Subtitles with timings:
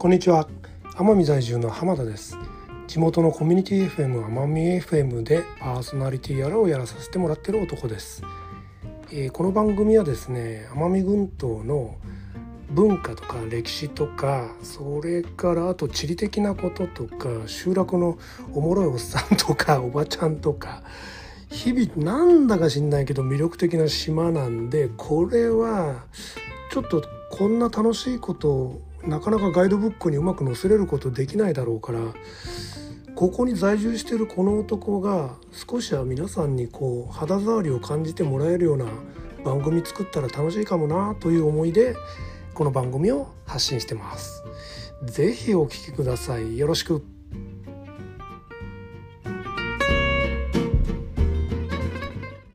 [0.00, 0.48] こんにちは。
[0.96, 2.38] 奄美在住の浜田です。
[2.86, 8.22] 地元のコミュニティ FM 奄美 FM でパーソナリティやらをやらさせてもらってる男です、
[9.12, 11.96] えー、この番組はですね奄美群島の
[12.70, 18.18] 文化とか歴史とかそれからあと地理的なこととか集落の
[18.54, 20.82] おもろいおっさんとか おばちゃんとか
[21.50, 26.06] 日々なんだか知んないけど魅力的な島なんでこれは
[26.72, 32.00] ちょっとこんな楽しいことをなかなかガイドブックにうまく載せれることできないだろうから
[33.14, 38.86] ここに在住してるこの男が少しは皆さんにこう肌触りを感じてもらえるような
[39.44, 41.94] 番組作ったら楽しいかもなという思いで
[42.54, 44.42] この番組を発信してます。
[45.04, 46.58] ぜひお聴きください。
[46.58, 47.19] よろしく。